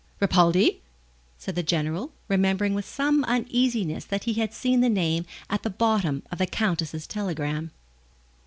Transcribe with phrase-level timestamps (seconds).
[0.19, 0.81] "Ripaldi?"
[1.37, 5.69] said the General, remembering with some uneasiness that he had seen the name at the
[5.69, 7.69] bottom of the Countess's telegram.